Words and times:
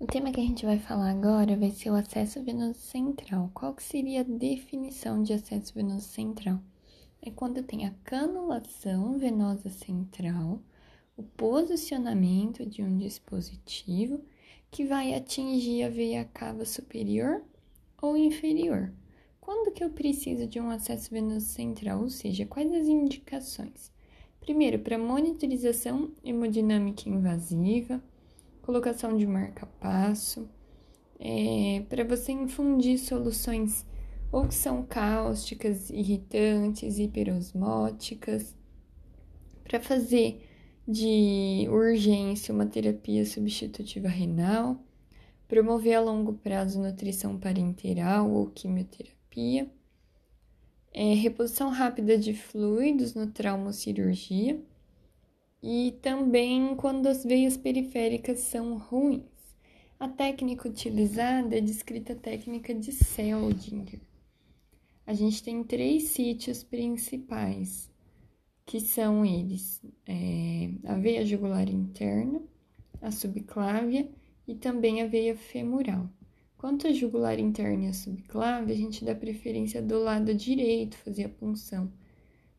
O 0.00 0.06
tema 0.06 0.32
que 0.32 0.40
a 0.40 0.42
gente 0.42 0.64
vai 0.64 0.78
falar 0.78 1.10
agora 1.10 1.58
vai 1.58 1.70
ser 1.70 1.90
o 1.90 1.94
acesso 1.94 2.42
venoso 2.42 2.78
central. 2.78 3.50
Qual 3.52 3.74
que 3.74 3.82
seria 3.82 4.22
a 4.22 4.24
definição 4.24 5.22
de 5.22 5.34
acesso 5.34 5.74
venoso 5.74 6.08
central? 6.08 6.58
É 7.20 7.30
quando 7.30 7.62
tem 7.62 7.84
a 7.84 7.92
canulação 8.02 9.18
venosa 9.18 9.68
central, 9.68 10.58
o 11.18 11.22
posicionamento 11.22 12.64
de 12.64 12.82
um 12.82 12.96
dispositivo 12.96 14.24
que 14.70 14.86
vai 14.86 15.12
atingir 15.12 15.82
a 15.82 15.90
veia 15.90 16.24
cava 16.24 16.64
superior 16.64 17.42
ou 18.00 18.16
inferior. 18.16 18.90
Quando 19.38 19.70
que 19.70 19.84
eu 19.84 19.90
preciso 19.90 20.46
de 20.46 20.58
um 20.58 20.70
acesso 20.70 21.10
venoso 21.10 21.44
central? 21.44 22.00
Ou 22.00 22.08
seja, 22.08 22.46
quais 22.46 22.72
as 22.72 22.88
indicações? 22.88 23.92
Primeiro, 24.40 24.78
para 24.78 24.96
monitorização 24.96 26.10
hemodinâmica 26.24 27.06
invasiva, 27.06 28.02
colocação 28.70 29.16
de 29.16 29.26
marca-passo, 29.26 30.48
é, 31.18 31.82
para 31.88 32.04
você 32.04 32.30
infundir 32.30 32.98
soluções 33.00 33.84
ou 34.30 34.46
que 34.46 34.54
são 34.54 34.84
cáusticas, 34.84 35.90
irritantes, 35.90 36.96
hiperosmóticas, 36.96 38.56
para 39.64 39.80
fazer 39.80 40.48
de 40.86 41.66
urgência 41.68 42.54
uma 42.54 42.64
terapia 42.64 43.26
substitutiva 43.26 44.06
renal, 44.06 44.80
promover 45.48 45.96
a 45.96 46.00
longo 46.00 46.34
prazo 46.34 46.80
nutrição 46.80 47.36
parenteral 47.36 48.30
ou 48.30 48.46
quimioterapia, 48.46 49.68
é, 50.94 51.14
reposição 51.14 51.70
rápida 51.70 52.16
de 52.16 52.34
fluidos 52.34 53.14
no 53.14 53.26
traumocirurgia, 53.26 54.62
e 55.62 55.92
também 56.00 56.74
quando 56.74 57.06
as 57.06 57.24
veias 57.24 57.56
periféricas 57.56 58.40
são 58.40 58.78
ruins. 58.78 59.22
A 59.98 60.08
técnica 60.08 60.68
utilizada 60.68 61.58
é 61.58 61.60
descrita 61.60 62.14
técnica 62.14 62.74
de 62.74 62.90
Seldinger. 62.92 64.00
A 65.06 65.12
gente 65.12 65.42
tem 65.42 65.62
três 65.62 66.04
sítios 66.04 66.62
principais, 66.62 67.90
que 68.64 68.80
são 68.80 69.26
eles: 69.26 69.82
é, 70.06 70.70
a 70.84 70.94
veia 70.94 71.26
jugular 71.26 71.68
interna, 71.68 72.40
a 73.02 73.10
subclávia 73.10 74.08
e 74.48 74.54
também 74.54 75.02
a 75.02 75.06
veia 75.06 75.36
femoral. 75.36 76.08
Quanto 76.56 76.86
à 76.86 76.92
jugular 76.92 77.38
interna 77.38 77.84
e 77.84 77.88
a 77.88 77.92
subclávia, 77.92 78.74
a 78.74 78.78
gente 78.78 79.04
dá 79.04 79.14
preferência 79.14 79.82
do 79.82 79.98
lado 79.98 80.34
direito 80.34 80.96
fazer 80.98 81.24
a 81.24 81.28
punção 81.28 81.92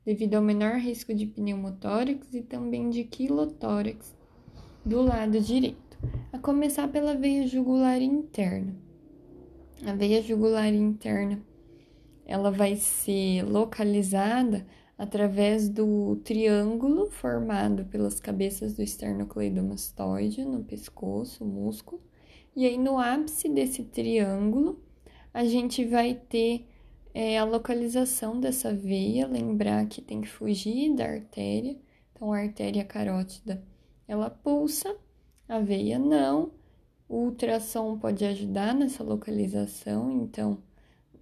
devido 0.05 0.35
ao 0.35 0.41
menor 0.41 0.75
risco 0.75 1.13
de 1.13 1.25
pneumotórax 1.25 2.33
e 2.33 2.41
também 2.41 2.89
de 2.89 3.03
quilotórax 3.03 4.15
do 4.83 5.01
lado 5.01 5.39
direito, 5.39 5.97
a 6.31 6.39
começar 6.39 6.87
pela 6.87 7.15
veia 7.15 7.45
jugular 7.47 8.01
interna. 8.01 8.75
A 9.85 9.93
veia 9.93 10.21
jugular 10.21 10.73
interna, 10.73 11.41
ela 12.25 12.51
vai 12.51 12.75
ser 12.75 13.43
localizada 13.43 14.65
através 14.97 15.67
do 15.67 16.17
triângulo 16.23 17.09
formado 17.09 17.85
pelas 17.85 18.19
cabeças 18.19 18.75
do 18.75 18.83
esternocleidomastoide 18.83 20.45
no 20.45 20.63
pescoço, 20.63 21.43
músculo, 21.43 22.01
e 22.55 22.65
aí 22.65 22.77
no 22.77 22.99
ápice 22.99 23.49
desse 23.49 23.83
triângulo 23.83 24.79
a 25.33 25.43
gente 25.45 25.85
vai 25.85 26.13
ter 26.13 26.67
é 27.13 27.37
a 27.37 27.43
localização 27.43 28.39
dessa 28.39 28.73
veia, 28.73 29.27
lembrar 29.27 29.85
que 29.87 30.01
tem 30.01 30.21
que 30.21 30.27
fugir 30.27 30.95
da 30.95 31.05
artéria. 31.05 31.77
Então, 32.13 32.31
a 32.31 32.39
artéria 32.39 32.85
carótida, 32.85 33.63
ela 34.07 34.29
pulsa, 34.29 34.95
a 35.47 35.59
veia 35.59 35.99
não. 35.99 36.51
O 37.07 37.25
ultrassom 37.25 37.99
pode 37.99 38.23
ajudar 38.23 38.73
nessa 38.73 39.03
localização, 39.03 40.23
então, 40.23 40.63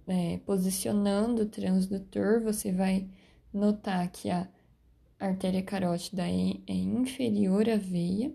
é, 0.06 0.38
posicionando 0.46 1.42
o 1.42 1.46
transdutor, 1.46 2.42
você 2.42 2.70
vai 2.70 3.08
notar 3.52 4.08
que 4.10 4.30
a 4.30 4.48
artéria 5.18 5.62
carótida 5.62 6.22
é, 6.28 6.56
é 6.66 6.74
inferior 6.74 7.68
à 7.68 7.76
veia, 7.76 8.32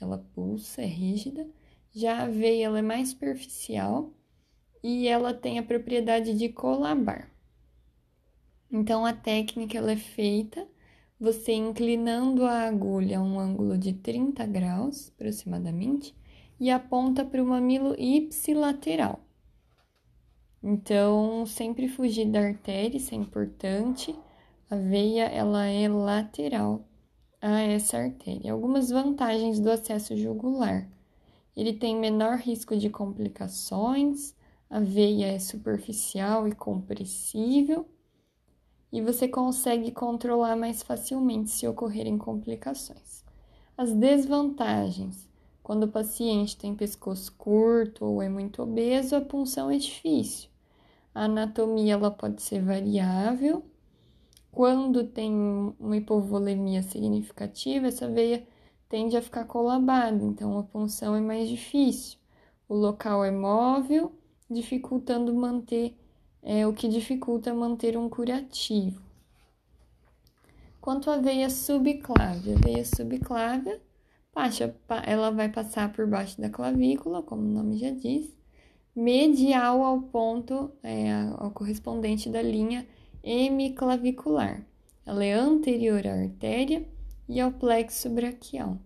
ela 0.00 0.18
pulsa, 0.34 0.82
é 0.82 0.86
rígida. 0.86 1.48
Já 1.92 2.24
a 2.24 2.28
veia, 2.28 2.66
ela 2.66 2.80
é 2.80 2.82
mais 2.82 3.10
superficial, 3.10 4.12
e 4.82 5.08
ela 5.08 5.34
tem 5.34 5.58
a 5.58 5.62
propriedade 5.62 6.34
de 6.34 6.48
colabar. 6.48 7.30
Então 8.70 9.04
a 9.06 9.12
técnica 9.12 9.78
ela 9.78 9.92
é 9.92 9.96
feita 9.96 10.66
você 11.18 11.52
inclinando 11.54 12.44
a 12.44 12.66
agulha 12.66 13.18
a 13.18 13.22
um 13.22 13.38
ângulo 13.38 13.78
de 13.78 13.94
30 13.94 14.44
graus 14.46 15.08
aproximadamente 15.08 16.14
e 16.60 16.70
aponta 16.70 17.24
para 17.24 17.42
o 17.42 17.46
mamilo 17.46 17.94
ipsilateral. 17.98 19.20
Então, 20.62 21.46
sempre 21.46 21.88
fugir 21.88 22.26
da 22.26 22.40
artéria, 22.40 22.96
isso 22.96 23.14
é 23.14 23.16
importante. 23.16 24.14
A 24.68 24.76
veia 24.76 25.24
ela 25.24 25.66
é 25.66 25.88
lateral 25.88 26.84
a 27.40 27.60
essa 27.60 27.98
artéria. 27.98 28.52
Algumas 28.52 28.90
vantagens 28.90 29.60
do 29.60 29.70
acesso 29.70 30.16
jugular. 30.16 30.90
Ele 31.56 31.72
tem 31.72 31.96
menor 31.96 32.38
risco 32.38 32.76
de 32.76 32.90
complicações, 32.90 34.34
a 34.68 34.80
veia 34.80 35.26
é 35.26 35.38
superficial 35.38 36.48
e 36.48 36.52
compressível 36.52 37.86
e 38.92 39.00
você 39.00 39.28
consegue 39.28 39.90
controlar 39.92 40.56
mais 40.56 40.82
facilmente 40.82 41.50
se 41.50 41.66
ocorrerem 41.68 42.18
complicações. 42.18 43.24
As 43.76 43.92
desvantagens: 43.92 45.28
quando 45.62 45.84
o 45.84 45.88
paciente 45.88 46.56
tem 46.56 46.74
pescoço 46.74 47.32
curto 47.36 48.04
ou 48.04 48.22
é 48.22 48.28
muito 48.28 48.62
obeso, 48.62 49.14
a 49.14 49.20
punção 49.20 49.70
é 49.70 49.76
difícil. 49.76 50.48
A 51.14 51.24
anatomia 51.24 51.94
ela 51.94 52.10
pode 52.10 52.42
ser 52.42 52.62
variável. 52.62 53.64
Quando 54.50 55.04
tem 55.04 55.32
uma 55.78 55.96
hipovolemia 55.96 56.82
significativa, 56.82 57.86
essa 57.86 58.08
veia 58.08 58.46
tende 58.88 59.16
a 59.16 59.22
ficar 59.22 59.44
colabada, 59.44 60.24
então 60.24 60.58
a 60.58 60.62
punção 60.62 61.14
é 61.14 61.20
mais 61.20 61.48
difícil. 61.48 62.18
O 62.68 62.74
local 62.74 63.24
é 63.24 63.30
móvel 63.30 64.12
dificultando 64.50 65.34
manter, 65.34 65.94
é, 66.42 66.66
o 66.66 66.72
que 66.72 66.88
dificulta 66.88 67.54
manter 67.54 67.96
um 67.96 68.08
curativo. 68.08 69.00
Quanto 70.80 71.10
à 71.10 71.18
veia 71.18 71.50
subclávia, 71.50 72.54
a 72.54 72.60
veia 72.60 72.84
subclávia, 72.84 73.80
ela 75.04 75.30
vai 75.30 75.48
passar 75.48 75.92
por 75.92 76.06
baixo 76.06 76.40
da 76.40 76.48
clavícula, 76.50 77.22
como 77.22 77.42
o 77.42 77.52
nome 77.52 77.78
já 77.78 77.90
diz, 77.90 78.36
medial 78.94 79.82
ao 79.82 80.00
ponto, 80.00 80.70
é, 80.82 81.10
ao 81.36 81.50
correspondente 81.50 82.28
da 82.28 82.40
linha 82.40 82.86
hemiclavicular. 83.24 84.64
Ela 85.04 85.24
é 85.24 85.32
anterior 85.32 86.06
à 86.06 86.12
artéria 86.12 86.86
e 87.28 87.40
ao 87.40 87.50
plexo 87.50 88.08
braquial. 88.08 88.78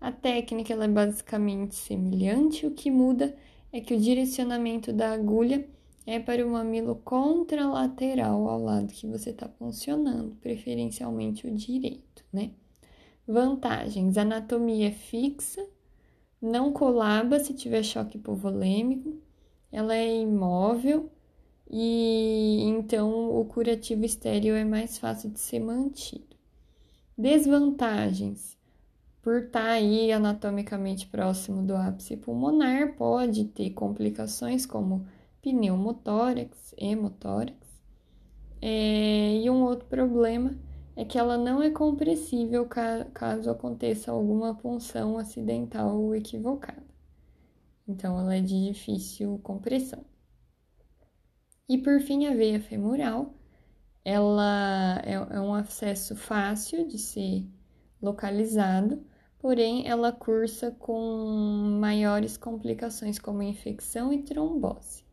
A 0.00 0.12
técnica 0.12 0.72
é 0.72 0.88
basicamente 0.88 1.74
semelhante, 1.74 2.66
o 2.66 2.70
que 2.70 2.90
muda 2.90 3.36
é 3.72 3.80
que 3.80 3.94
o 3.94 4.00
direcionamento 4.00 4.92
da 4.92 5.12
agulha 5.12 5.66
é 6.06 6.18
para 6.18 6.44
o 6.44 6.50
mamilo 6.50 6.96
contralateral 6.96 8.48
ao 8.48 8.62
lado 8.62 8.92
que 8.92 9.06
você 9.06 9.30
está 9.30 9.48
funcionando, 9.48 10.36
preferencialmente 10.40 11.46
o 11.46 11.54
direito, 11.54 12.24
né? 12.32 12.52
Vantagens: 13.26 14.16
anatomia 14.16 14.88
é 14.88 14.92
fixa, 14.92 15.64
não 16.40 16.72
colaba 16.72 17.38
se 17.38 17.54
tiver 17.54 17.82
choque 17.82 18.16
hipovolêmico, 18.18 19.16
ela 19.70 19.94
é 19.94 20.20
imóvel 20.20 21.10
e 21.70 22.62
então 22.62 23.38
o 23.38 23.44
curativo 23.44 24.04
estéreo 24.04 24.56
é 24.56 24.64
mais 24.64 24.98
fácil 24.98 25.30
de 25.30 25.38
ser 25.38 25.60
mantido. 25.60 26.36
Desvantagens: 27.16 28.58
por 29.22 29.44
estar 29.44 29.60
tá 29.60 29.70
aí 29.70 30.10
anatomicamente 30.12 31.06
próximo 31.06 31.62
do 31.62 31.76
ápice 31.76 32.16
pulmonar, 32.16 32.94
pode 32.96 33.44
ter 33.44 33.70
complicações 33.70 34.64
como 34.66 35.06
pneumotórax, 35.42 36.74
hemotórax. 36.78 37.56
É, 38.62 39.36
e 39.36 39.48
um 39.50 39.62
outro 39.62 39.86
problema 39.86 40.56
é 40.96 41.04
que 41.04 41.18
ela 41.18 41.38
não 41.38 41.62
é 41.62 41.70
compressível 41.70 42.66
caso 42.66 43.50
aconteça 43.50 44.10
alguma 44.10 44.54
punção 44.54 45.16
acidental 45.18 45.98
ou 45.98 46.14
equivocada. 46.14 46.82
Então, 47.88 48.18
ela 48.18 48.36
é 48.36 48.40
de 48.40 48.68
difícil 48.68 49.40
compressão. 49.42 50.04
E 51.68 51.78
por 51.78 52.00
fim, 52.00 52.26
a 52.26 52.34
veia 52.34 52.60
femoral, 52.60 53.34
ela 54.04 55.00
é, 55.04 55.14
é 55.14 55.40
um 55.40 55.54
acesso 55.54 56.14
fácil 56.14 56.86
de 56.86 56.98
ser 56.98 57.46
localizado, 58.02 59.04
porém 59.40 59.88
ela 59.88 60.12
cursa 60.12 60.70
com 60.78 61.78
maiores 61.80 62.36
complicações 62.36 63.18
como 63.18 63.42
infecção 63.42 64.12
e 64.12 64.22
trombose. 64.22 65.04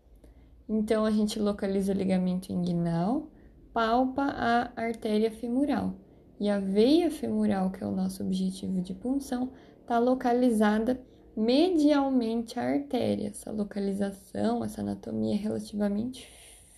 Então 0.69 1.05
a 1.05 1.11
gente 1.11 1.39
localiza 1.39 1.93
o 1.93 1.95
ligamento 1.95 2.51
inguinal, 2.51 3.29
palpa 3.73 4.23
a 4.23 4.71
artéria 4.75 5.31
femoral 5.31 5.95
e 6.39 6.49
a 6.49 6.59
veia 6.59 7.09
femoral, 7.09 7.71
que 7.71 7.83
é 7.83 7.87
o 7.87 7.91
nosso 7.91 8.23
objetivo 8.23 8.81
de 8.81 8.93
punção, 8.93 9.51
está 9.81 9.97
localizada 9.97 11.01
medialmente 11.35 12.59
a 12.59 12.63
artéria. 12.63 13.29
Essa 13.29 13.51
localização, 13.51 14.63
essa 14.63 14.81
anatomia 14.81 15.35
é 15.35 15.37
relativamente 15.37 16.29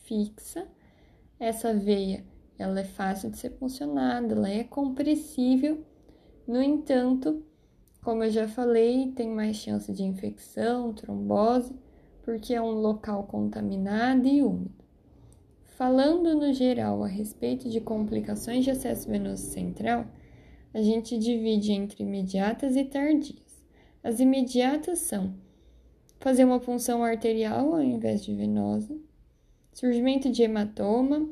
fixa. 0.04 0.68
Essa 1.40 1.74
veia, 1.74 2.25
ela 2.57 2.80
é 2.80 2.84
fácil 2.84 3.30
de 3.30 3.38
ser 3.38 3.52
funcionada, 3.52 4.34
ela 4.34 4.50
é 4.50 4.63
compressível. 4.63 5.84
No 6.50 6.63
entanto, 6.63 7.44
como 8.01 8.24
eu 8.24 8.31
já 8.31 8.48
falei, 8.48 9.12
tem 9.12 9.30
mais 9.30 9.57
chance 9.57 9.94
de 9.94 10.01
infecção, 10.01 10.92
trombose, 10.92 11.75
porque 12.24 12.56
é 12.56 12.60
um 12.60 12.72
local 12.72 13.25
contaminado 13.25 14.28
e 14.28 14.42
úmido. 14.42 14.84
Falando 15.78 16.34
no 16.34 16.51
geral 16.51 17.04
a 17.04 17.07
respeito 17.07 17.69
de 17.69 17.80
complicações 17.80 18.63
de 18.63 18.72
acesso 18.72 19.07
venoso 19.07 19.44
central, 19.44 20.07
a 20.74 20.81
gente 20.81 21.19
divide 21.19 21.72
entre 21.72 22.01
imediatas 22.01 22.75
e 22.75 22.84
tardias. 22.84 23.63
As 24.04 24.19
imediatas 24.19 24.98
são 25.02 25.36
fazer 26.19 26.45
uma 26.45 26.60
punção 26.60 27.04
arterial 27.04 27.75
ao 27.75 27.84
invés 27.84 28.25
de 28.25 28.34
venosa, 28.34 28.98
surgimento 29.72 30.31
de 30.31 30.42
hematoma, 30.42 31.30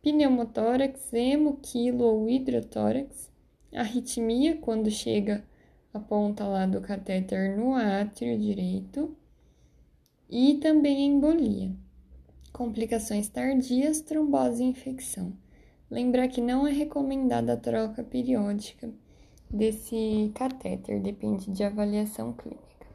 pneumotórax, 0.00 1.12
hemoquilo 1.12 2.04
ou 2.04 2.30
hidrotórax, 2.30 3.33
arritmia 3.74 4.56
quando 4.56 4.90
chega 4.90 5.44
a 5.92 5.98
ponta 5.98 6.44
lá 6.44 6.66
do 6.66 6.80
catéter 6.80 7.56
no 7.56 7.74
átrio 7.74 8.38
direito 8.38 9.16
e 10.28 10.54
também 10.54 11.06
embolia. 11.06 11.72
Complicações 12.52 13.28
tardias, 13.28 14.00
trombose 14.00 14.62
e 14.62 14.66
infecção. 14.66 15.32
Lembrar 15.90 16.28
que 16.28 16.40
não 16.40 16.66
é 16.66 16.72
recomendada 16.72 17.52
a 17.52 17.56
troca 17.56 18.02
periódica 18.02 18.90
desse 19.50 20.32
catéter, 20.34 21.00
depende 21.00 21.50
de 21.50 21.62
avaliação 21.62 22.32
clínica. 22.32 22.73